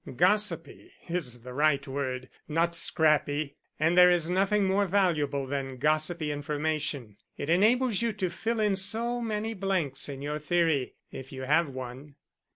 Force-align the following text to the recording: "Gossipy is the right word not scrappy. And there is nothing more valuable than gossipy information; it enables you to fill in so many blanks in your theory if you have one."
"Gossipy 0.15 0.91
is 1.09 1.41
the 1.41 1.53
right 1.53 1.87
word 1.87 2.27
not 2.47 2.73
scrappy. 2.73 3.55
And 3.79 3.95
there 3.95 4.09
is 4.09 4.31
nothing 4.31 4.65
more 4.65 4.87
valuable 4.87 5.45
than 5.45 5.77
gossipy 5.77 6.31
information; 6.31 7.17
it 7.37 7.51
enables 7.51 8.01
you 8.01 8.11
to 8.13 8.31
fill 8.31 8.59
in 8.59 8.75
so 8.75 9.21
many 9.21 9.53
blanks 9.53 10.09
in 10.09 10.23
your 10.23 10.39
theory 10.39 10.95
if 11.11 11.31
you 11.31 11.43
have 11.43 11.69
one." 11.69 12.15